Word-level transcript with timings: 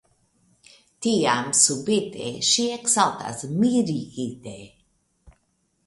Tiam 1.05 1.51
subite 1.59 2.31
ŝi 2.53 2.65
eksaltas 2.79 3.47
mirigite. 3.61 4.59